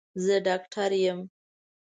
[0.23, 1.19] زه ډاکټر یم